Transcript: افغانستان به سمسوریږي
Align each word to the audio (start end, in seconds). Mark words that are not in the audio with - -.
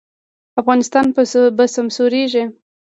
افغانستان 0.61 1.05
به 1.57 1.65
سمسوریږي 1.75 2.43